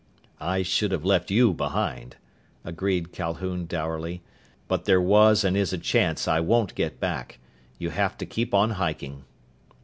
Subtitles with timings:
[0.39, 2.15] "I should have left you behind,"
[2.65, 4.23] agreed Calhoun dourly,
[4.67, 7.37] "but there was and is a chance I won't get back.
[7.77, 9.25] You'll have to keep on hiking."